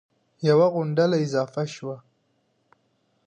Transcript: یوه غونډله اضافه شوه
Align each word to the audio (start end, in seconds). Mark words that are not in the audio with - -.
یوه 0.47 0.67
غونډله 0.73 1.15
اضافه 1.25 1.63
شوه 1.75 1.97